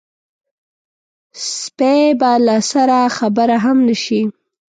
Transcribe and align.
سپۍ 1.59 2.03
به 2.19 2.31
له 2.45 2.57
سره 2.71 2.99
خبره 3.17 3.57
هم 3.65 3.77
نه 3.87 3.95
شي. 4.03 4.21